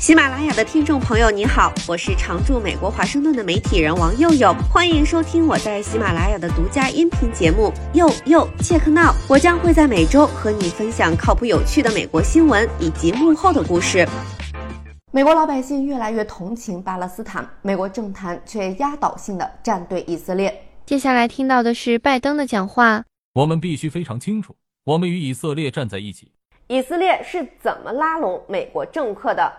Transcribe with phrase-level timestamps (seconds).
[0.00, 9.10] 喜马拉雅的听众朋友，你好，我是常驻美国华盛顿的媒体人王佑佑，欢迎收听我在喜马拉雅的独家音频节目《佑佑 Check Now》。
[9.28, 14.08] 我将会在每周和你分享靠谱有趣的美国新闻以及幕后的故事。
[15.12, 20.64] 美国老百姓越来越同情巴勒斯坦，美国政坛却压倒性的站队以色列。
[20.86, 23.04] 接下来听到的是拜登的讲话。
[23.34, 26.32] 我们必须非常清楚，我们与以色列站在一起。
[26.68, 29.52] 以色列是怎么拉拢美国政客的？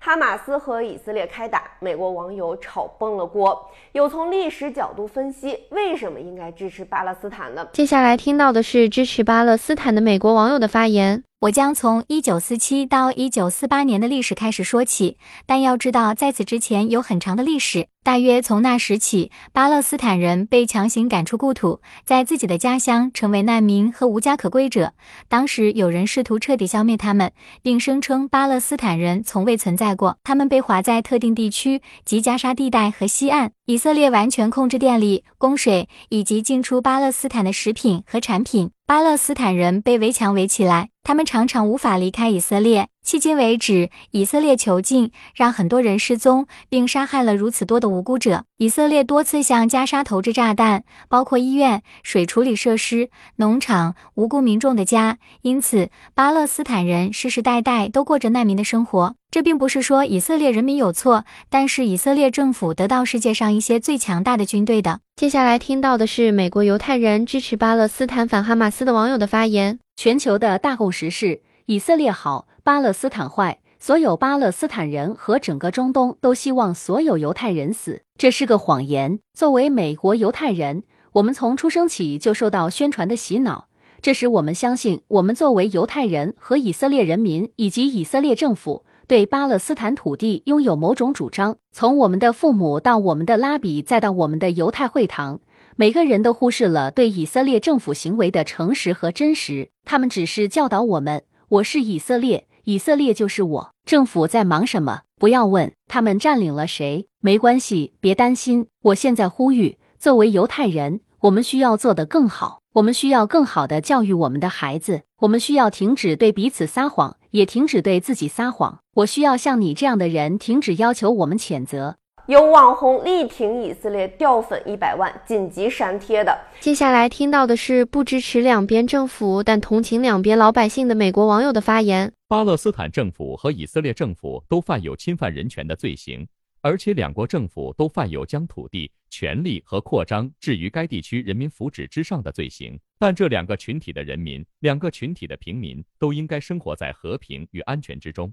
[0.00, 3.68] 哈马斯和以色列开打，美国网友吵崩了锅。
[3.92, 7.66] 有从历史角度分析，为什么应该支持巴勒斯坦呢？
[7.72, 11.24] 接下来听到的是支持巴勒斯坦的美国网友的发言。
[11.40, 17.86] 我将从一九四七到一九四八年的历史开始说起，但要知道，在此之前有很长的历史。
[18.08, 24.94] 大约从那时起，巴勒斯坦人被强行赶出故土，在自己的家乡成为难民和无家可归者。
[25.28, 27.30] 当时有人试图彻底消灭他们，
[27.60, 30.16] 并声称巴勒斯坦人从未存在过。
[30.24, 33.52] 他们被划在特定地区及加沙地带和西岸。
[33.66, 38.70] 以色列完全控制电力、供水以及进出巴勒斯坦的食品和产品。
[38.86, 40.88] 巴勒斯坦人被围墙围起来。
[41.02, 42.88] 他们常常无法离开以色列。
[43.04, 48.44] 迄今为止，以色列囚禁让很多人失踪，并杀害了如此多的无辜者。
[48.58, 55.16] 以色列多次向加沙投掷炸弹，包括医院、水处理设施、农场、无辜民众的家。
[55.40, 59.14] 因此，巴勒斯坦人世世代代都过着难民的生活。
[59.30, 65.00] 这并不是说以色列人民有错，但是以色列政府得到世界上一些最强大的军队的。
[65.16, 69.78] 接下来听到的是美国犹太人支持巴勒斯坦反哈马斯的网友的发言。
[69.96, 73.60] 全球的大共识是：以色列好，巴勒斯坦坏。
[73.78, 79.20] 所有巴勒斯坦人和整个中东都希望所有犹太人死，这是个谎言。
[79.32, 83.68] 作为美国犹太人，我们从出生起就受到宣传的洗脑，
[84.02, 91.56] 这使我们相信，我们作为犹太人和以色列人民以及以色列政府对巴勒斯坦土地拥有某种主张。
[91.72, 95.40] 从我们的父母到我们的拉比，再到我们的犹太会堂。
[95.76, 105.00] 每个人都忽视了对以色列政府行为的诚实和真实，他们只是教导我们：“我是以色列，以色列就是我。”政府在忙什么？
[105.18, 108.66] 不要问他们占领了谁，没关系，别担心。
[108.82, 118.80] 我现在呼吁，作为犹太人，我们需要做得更好，我们需要更好的教育我们的孩子，我们需要停止对彼此撒谎，也停止对自己撒谎。
[118.96, 121.96] 我需要像你这样的人停止要求我们谴责。
[122.28, 126.38] 有网红力挺以色列掉粉一百万，紧急删帖的。
[126.60, 132.12] 接下来听到的是不支持两边政府，但同情两边老百姓的美国网友的发言。
[132.28, 136.28] 巴勒斯坦政府和以色列政府都犯有侵犯人权的罪行，
[136.60, 142.78] 而且两国政府都犯有将土地、权利和扩张置于该地区人民福祉之上的罪行。
[142.98, 148.30] 但这两个群体的人民，两个群体的平民，都应该生活在和平与安全之中。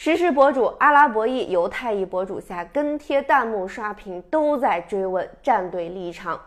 [0.00, 6.40] 实时博主、阿拉伯裔、犹太裔博主下跟帖弹幕刷屏，都在追问站队立场。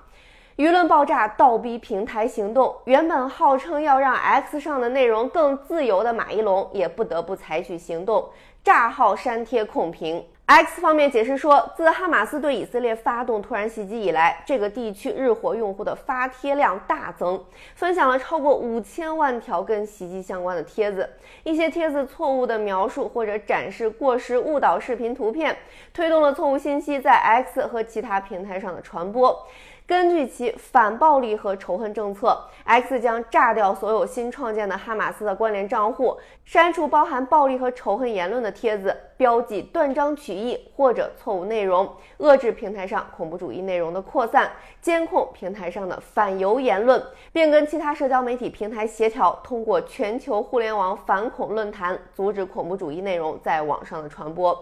[0.56, 2.74] 舆论爆炸，倒逼平台行动。
[2.86, 8.30] 原本号称要让 X 上的内容更自由的马一龙，也不得不采取行动，
[8.64, 10.26] 炸号删帖控评。
[10.54, 17.42] X 方面解释说，自哈马斯对以色列发动突然袭击以来，这个地区日活用户的发帖量大增，
[17.74, 21.10] 分享了超过五千万条跟袭击相关的帖子。
[21.44, 25.58] 一些帖子错误的描述或者展示过时误导视频图片，
[25.94, 29.48] 推动了错误信息在 X 和其他平台上的传播。
[29.92, 47.04] 根据其反暴力和仇恨政策，X 将炸掉所有新创建的哈马斯的关联账户，删除包含暴力和仇恨言论的帖子，标记断章取义或者错误内容，遏制平台上恐怖主义内容的扩散，监控平台上的反犹言论，
[47.34, 54.58] 并跟其他社交媒体平台协调，通过全球互联网反恐论坛，阻止恐怖主义内容在网上的传播。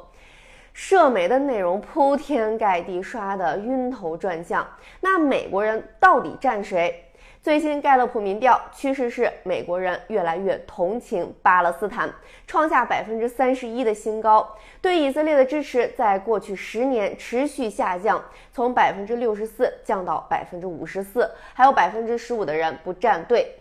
[0.81, 4.65] 社媒的内容铺天盖地，刷得晕头转向。
[5.01, 7.03] 那美国人到底站谁？
[7.41, 12.09] 最新盖勒普民调趋势是，美国人越来越同情巴勒斯坦，
[12.47, 14.55] 创下百分之三十一的新高。
[14.81, 18.23] 对以色列的支持在过去十年持续下降，
[18.53, 23.53] 从百分之六十四降到百分之五十四，还有百分之十五的人不站队。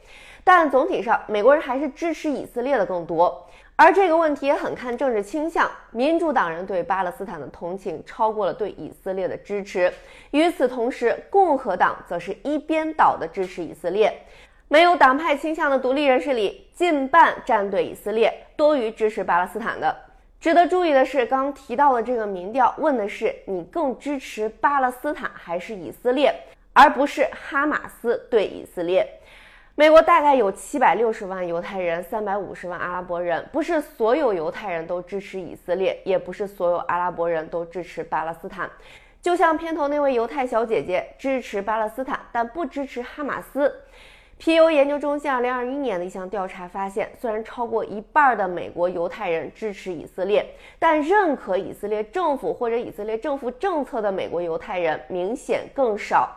[0.44, 3.44] 但总体上，美国人还是支持以色列的更多。
[3.80, 9.88] 而这个问题也很看政治倾向，民主党人对巴勒斯坦的同情超过了对以色列的支持。
[10.32, 14.12] 与此同时，共和党则是一边倒的支持以色列。
[14.66, 19.96] 没有党派倾向的独立人士里，近半站队以色列，多于支持巴勒斯坦的。
[20.40, 26.34] 值得注意的是，刚提到的这个民调问的是你更支持巴勒斯坦还是以色列，
[26.72, 29.08] 而不是哈马斯对以色列。
[29.78, 33.48] 美国大概有七百六十万犹太人，三百五十万阿拉伯人。
[33.52, 38.68] 不是所有犹太人都支持以色列，也不是所有阿拉伯人都支持巴勒斯坦。
[39.22, 43.72] 就像片头那位犹太小姐姐支持巴勒斯坦，但不支持哈马斯。
[44.36, 50.44] 皮尤研究中心2021年的一项调查发现，虽然超过一半的美国犹太人支持以色列，
[50.80, 56.34] 但认可以色列政府或者以色列政府政策的美国犹太人明显更少。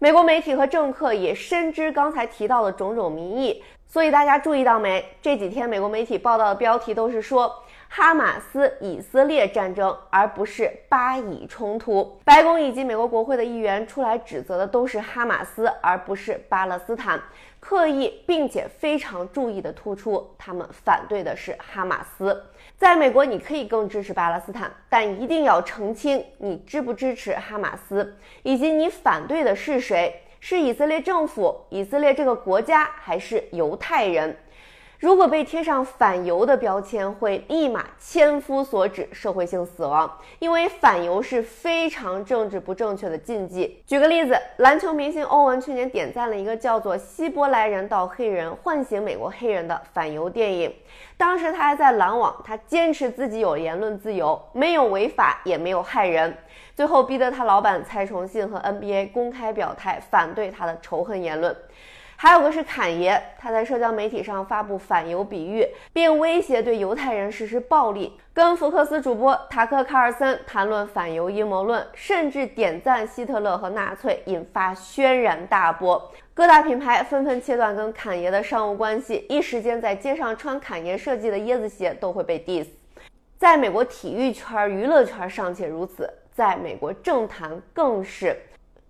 [0.00, 5.04] 美国媒体和政客也深知刚才提到的种种民意，所以大家注意到没？
[5.20, 7.52] 这几天美国媒体报道的标题都是说。
[7.88, 12.20] 哈马斯以色列战争，而不是巴以冲突。
[12.24, 17.20] 白宫以及美国国会的议员出来指责的都是哈马斯，而不是巴勒斯坦，
[17.58, 22.44] 刻意并且非常注意的突出，他们反对的是哈马斯。
[22.76, 30.22] 在美国，你可以更支持巴勒斯坦，但一定要澄清你支不支持哈马斯，以及你反对的是谁？
[30.40, 34.36] 是以色列政府、以色列这个国家，还是犹太人？
[34.98, 40.12] 如果被贴上反犹的标签，会立马千夫所指，社会性死亡。
[40.40, 43.80] 因为反犹是非常政治不正确的禁忌。
[43.86, 50.74] 举个例子，篮球明星欧文去年点赞了一个叫做《希伯来人到黑人唤醒美国黑人》的反犹电影。
[51.16, 56.36] 当时他还在篮网，他坚持自己有言论自由，没有违法，也没有害人。
[56.74, 61.56] 最后逼得他老板蔡崇信和 NBA 公开表态，反对他的仇恨言论。
[62.20, 76.12] 还有个是侃爷，他在社交媒体上发布反犹比喻，并威胁对犹太人实施暴力，跟福克斯主播塔克·卡尔森谈论反犹阴谋论，甚至点赞希特勒和纳粹，引发轩然大波。
[76.34, 82.66] 各大品牌纷纷切断跟侃爷的商务关系，一时间在街上穿侃爷设计的椰子鞋都会被 diss。
[83.38, 88.36] 在美国体育圈、娱乐圈尚且如此，在美国政坛更是。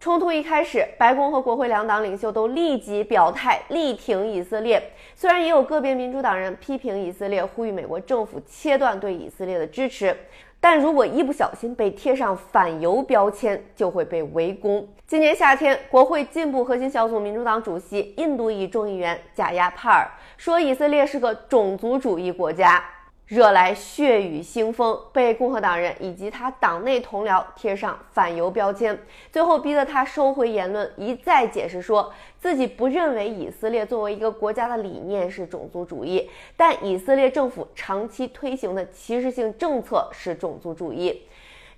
[0.00, 4.80] 冲突一开始，白宫和国会两党领袖都立即表态力挺以色列。
[5.16, 10.16] 虽然也有个别民主党人批评以色列，呼吁美国政府切断对以色列的支持，
[10.60, 14.86] 但如果一不小心被贴上反犹标签，就会被围攻。
[15.04, 22.84] 今年夏天，国会进步核心小组民主党主席、印度裔众议员贾亚帕尔说，以色列是个种族主义国家。
[23.28, 28.98] 惹来血雨腥风，被共和党人以及他党内同僚贴上反犹标签，
[29.30, 41.22] 最后逼得他收回言论，一再解释说自己不认为以色列作为一个国家的理念是种族主义，但以色列政府长期推行的歧视性政策是种族主义。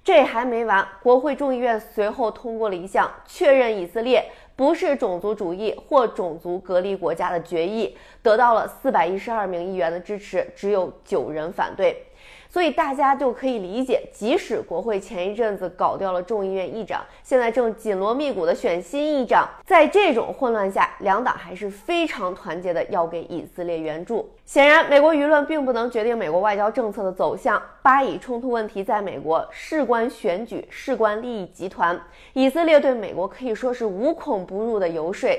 [0.03, 4.31] 这还没完，国会众议院随后通过了一项确认以色列。
[4.57, 12.05] 不是种族主义或种族隔离国家的决议，得到了四百一十二名议员的支持，只有九人反对。
[12.53, 24.29] 所以大家就可以理解，即使国会前一阵子搞掉了众议院议长，现在正紧锣密鼓的选新议长，在这种混乱下，两党还是非常团结的，要给以色列援助。
[24.45, 27.63] 显然，美国舆论并不能决定美国外交政策的走向。
[27.83, 31.99] 巴以冲突问题在美国事关选举，事关利益集团。
[32.33, 35.31] 以色列对美国可以说是无孔不入的游说。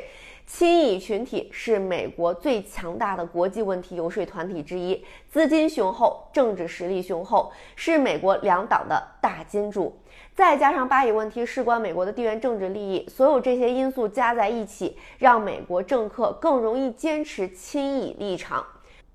[0.53, 9.97] 亲以群体是美国最强大的国际问题游说团体之一，资金雄厚，政治实力雄厚，是美国两党的大金主。
[10.35, 18.63] 再加上巴以问题事关美国的地缘政治利益，所有这些因素加在一起，让美国政客更容易坚持亲以立场。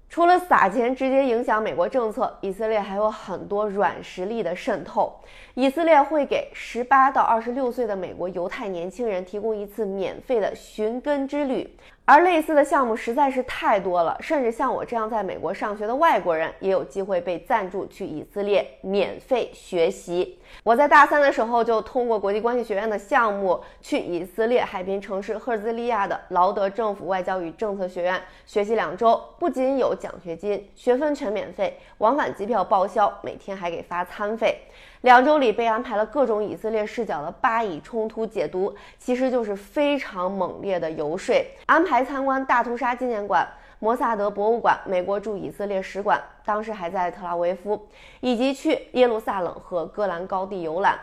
[0.09, 5.13] 除了撒钱直接影响美国政策，以色列还有很多软实力的渗透。
[5.59, 11.75] 以色列会给十八到二十六岁的美国犹太年轻人提供一次免费的寻根之旅。
[12.05, 20.39] 而类似的项目实在是太多了，甚至像我这样在美国上学的外国人也有机会被赞助去以色列免费学习。
[20.63, 34.61] 我在大三的时候就通过国际关系学院的项目去以色列海滨城市赫兹利亚的劳德政府外交与政策学院学习两周，不仅有奖学金，学分全免费，往返机票报销，每天还给发餐费。
[35.07, 41.33] 两周里被安排了各种以色列视角的巴以冲突解读，其实就是非常猛烈的游说。
[41.67, 43.47] 安排参观大屠杀纪念馆、
[43.79, 47.87] 摩萨德博物馆、美国驻以色列使馆，当时还在特拉维夫，
[48.19, 50.99] 以及去耶路撒冷和戈兰高地游览。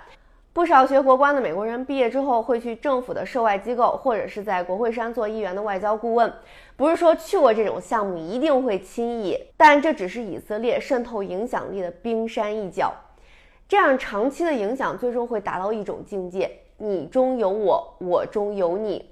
[0.51, 6.29] 不少学国关的美国人毕业之后会去政府的涉外机构，或者是在国会山做议员的外交顾问。
[6.75, 12.93] 不是说去过这种项目一定会轻易，但这只是以色列渗透影响力的冰山一角。
[13.74, 19.03] 这样长期的影响，最终会达到一种境界：你中有我，我中有你。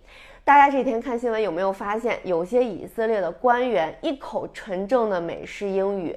[0.43, 6.15] 大家这几天看新闻有没有发现，有些以色列的官员一口纯正的美式英语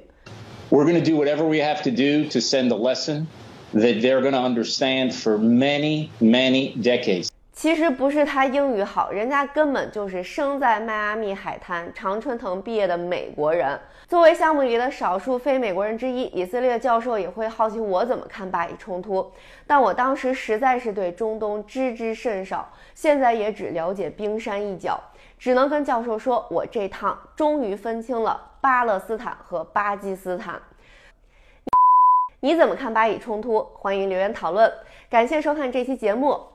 [0.69, 3.25] ？We're going to do whatever we have to do to send a lesson
[3.73, 7.29] that they're going to understand for many, many decades.
[7.55, 13.79] 其实不是他英语好，人家根本就是生在迈阿密海滩、常春藤毕业的美国人。
[14.09, 19.31] 作为项目里的少数非美国人之一，以色列教授也会好奇我怎么看巴以冲突。
[19.65, 24.99] 但我当时实在是对中东知之甚少，现在也只了解冰山一角，
[25.39, 30.61] 只能跟教授说，我这趟终于分清了巴勒斯坦和巴基斯坦。
[32.41, 33.63] 你怎么看巴以冲突？
[33.73, 34.69] 欢迎留言讨论。
[35.09, 36.54] 感谢收看这期节目。